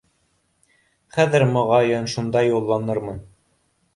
[1.17, 3.21] Хәҙер, моға йын, шунда юлланырмын